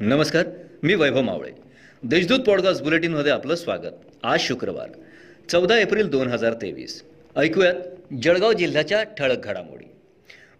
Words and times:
नमस्कार 0.00 0.46
मी 0.82 0.94
वैभव 0.94 1.20
मावळे. 1.20 1.50
देशदूत 2.02 2.38
पॉडकास्ट 2.38 2.82
बुलेटिनमध्ये 2.82 3.32
आपलं 3.32 3.54
स्वागत. 3.54 3.90
आज 4.22 4.40
शुक्रवार 4.40 4.88
चौदा 5.48 5.78
एप्रिल 5.78 6.08
दोन 6.08 6.26
हजार 6.26 6.52
तेवीस. 6.52 7.04
ऐकूयात 7.36 7.74
जळगाव 8.22 8.52
जिल्ह्याच्या 8.52 9.02
ठळक 9.02 9.44
घडामोडी. 9.44 9.84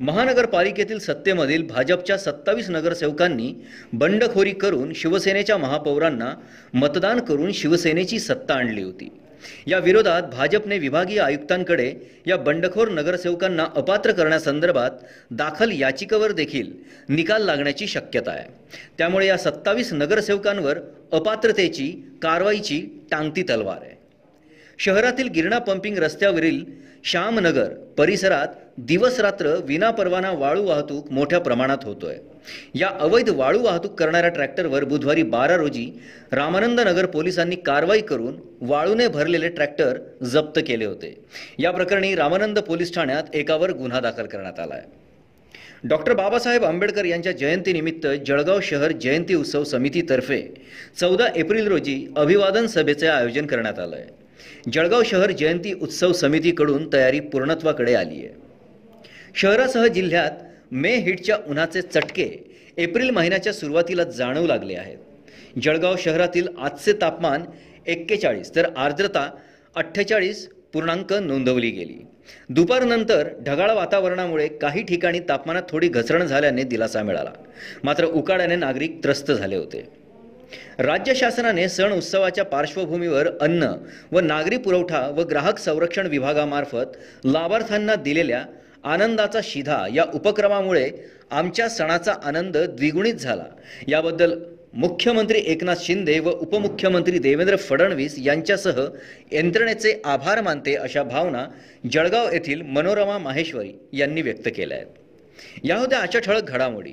महानगरपालिकेतील 0.01 0.99
सत्तेमधील 0.99 1.67
भाजपच्या 1.67 2.19
सत्तावीस 2.19 2.71
नगरसेवकांनी 2.71 3.55
बंडखोरी 3.93 4.53
करून 4.53 4.93
शिवसेनेच्या 4.93 5.57
महापौरांना 5.57 6.35
मतदान 6.75 7.21
करून 7.21 7.53
शिवसेनेची 7.53 8.19
सत्ता 8.19 8.55
आणली 8.55 8.83
होती. 8.83 9.20
या 9.67 9.79
विरोधात 9.79 10.23
भाजपने 10.23 10.79
विभागीय 10.79 11.21
आयुक्तांकडे 11.21 11.95
या 12.27 12.37
बंडखोर 12.37 12.89
नगरसेवकांना 12.89 13.67
अपात्र 13.77 14.13
करण्यासंदर्भात 14.13 14.91
दाखल 15.31 15.71
याचिकेवर 15.73 16.33
देखील 16.33 16.71
निकाल 17.09 17.45
लागण्याची 17.45 17.87
शक्यता 17.87 18.31
आहे. 18.31 18.49
त्यामुळे 18.99 19.27
या 19.27 19.37
सत्तावीस 19.37 19.93
नगरसेवकांवर 19.93 20.79
अपात्रतेची 21.13 22.19
कारवाईची 22.23 23.07
टांगती 23.11 23.43
तलवार 23.43 23.79
आहे. 23.83 24.00
शहरातील 24.81 25.29
गिरणा 25.29 25.59
पंपिंग 25.59 25.99
रस्त्यावरील 25.99 26.63
श्यामनगर 27.05 27.69
परिसरात 27.97 28.49
दिवसरात्र 28.89 29.55
विनापरवाना 29.67 30.31
वाळू 30.33 30.63
वाहतूक 30.67 31.11
मोठ्या 31.13 31.39
प्रमाणात 31.41 31.85
होतोय. 31.85 32.17
या 32.75 32.89
अवैध 33.01 33.29
वाळू 33.31 33.63
वाहतूक 33.63 33.99
करणाऱ्या 33.99 34.31
ट्रॅक्टरवर 34.31 34.85
बुधवारी 34.85 35.23
बारा 35.23 35.57
रोजी 35.57 35.85
रामानंद 36.33 36.81
नगर 36.81 37.07
पोलिसांनी 37.07 37.57
कारवाई 37.57 38.01
करून 38.01 38.37
वाळूने 38.61 39.09
भरलेले 39.09 39.49
ट्रॅक्टर 39.49 39.99
जप्त 40.25 40.61
केले 40.67 40.85
होते. 40.85 41.15
या 41.59 41.71
प्रकरणी 41.71 42.15
रामानंद 42.15 42.59
पोलीस 42.59 42.95
ठाण्यात 42.95 43.35
एकावर 43.35 43.73
गुन्हा 43.73 44.01
दाखल 44.01 44.27
करण्यात 44.27 44.61
आला 44.61 44.75
आहे 44.75 45.89
डॉक्टर 45.89 46.13
बाबासाहेब 46.15 46.65
आंबेडकर 46.65 47.05
यांच्या 47.05 47.33
जयंतीनिमित्त 47.33 48.07
जळगाव 48.27 48.61
शहर 48.63 48.93
जयंती 48.93 49.35
उत्सव 49.35 49.65
समितीतर्फे 49.65 50.41
चौदा 51.01 51.29
एप्रिल 51.37 51.69
रोजी 51.69 52.07
अभिवादन 52.17 52.67
सभेचे 52.67 53.07
आयोजन 53.07 53.47
करण्यात 53.47 53.79
आलं 53.79 53.97
आहे 53.97 54.20
जळगाव 54.73 55.03
शहर 55.03 55.31
जयंती 55.31 55.73
उत्सव 55.73 56.13
समितीकडून 56.13 56.93
तयारी 56.93 57.21
पूर्णत्वाकडे 57.21 57.95
आली 57.95 58.19
आहे. 58.19 58.29
शहरासह 59.35 59.87
जिल्ह्यात 59.87 60.31
मे 60.73 60.95
हिटच्या 60.97 61.37
उन्हाचे 61.47 61.83
चटके 61.83 62.57
एप्रिल 62.77 63.11
महिन्याच्या 63.11 63.53
सुरुवातीला 63.53 64.05
जाणवू 64.05 64.47
लागले 64.47 64.75
आहेत. 64.75 64.99
जळगाव 65.63 65.95
शहरातील 65.99 66.49
आजचे 66.59 66.93
तापमान 66.93 67.43
एक्केचाळीस 67.87 68.55
तर 68.55 68.67
आर्द्रता 68.77 69.31
अठ्ठेचाळीस 69.75 70.49
पूर्णांक 70.73 71.13
नोंदवली 71.13 71.71
गेली. 71.71 72.07
दुपारनंतर 72.49 73.29
ढगाळ 73.47 73.71
वातावरणामुळे 73.71 74.49
काही 74.49 74.83
ठिकाणी 74.83 75.21
तापमानात 75.21 75.63
थोडी 75.69 75.89
घसरण 75.89 76.27
झाल्याने 76.27 76.63
दिलासा 76.63 77.03
मिळाला. 77.03 77.31
मात्र 77.85 78.05
उकाड्याने 78.05 78.57
नागरिक 78.57 79.01
त्रस्त 79.05 79.33
झाले 79.33 79.57
होते. 79.57 80.00
राज्य 80.79 81.15
शासनाने 81.15 81.69
सण 81.69 81.93
उत्सवाच्या 81.93 82.45
पार्श्वभूमीवर 82.45 83.29
अन्न 83.41 83.73
व 84.13 84.21
नागरी 84.21 84.57
पुरवठा 84.57 85.07
व 85.09 85.23
ग्राहक 85.23 85.59
संरक्षण 85.59 86.07
विभागामार्फत 86.07 86.97
लाभार्थ्यांना 87.25 87.95
दिलेल्या 87.95 88.45
आनंदाचा 88.85 89.41
शिधा 89.45 89.87
या 89.95 90.05
उपक्रमामुळे 90.15 90.91
आमच्या 91.31 91.69
सणाचा 91.69 92.15
आनंद 92.25 92.57
द्विगुणित 92.57 93.15
झाला. 93.15 93.45
याबद्दल 93.89 94.39
मुख्यमंत्री 94.75 95.43
एकनाथ 95.47 95.77
शिंदे 95.81 96.19
व 96.19 96.31
उपमुख्यमंत्री 96.31 97.19
देवेंद्र 97.19 97.57
फडणवीस 97.57 98.15
यांच्यासह 98.19 98.87
यंत्रणेचे 99.33 100.01
आभार 100.05 100.41
मानते 100.41 100.75
अशा 100.75 101.03
भावना 101.03 101.47
जळगाव 101.93 102.31
येथील 102.33 102.63
मनोरमा 102.63 103.19
माहेश्वरी 103.19 103.73
यांनी 103.93 104.23
व्यक्त 104.23 104.49
केल्या 104.57 104.77
आहेत. 104.77 104.89
या 105.65 105.77
होत्या 105.77 105.99
आजच्या 105.99 106.21
ठळक 106.21 106.43
घडामोडी. 106.43 106.93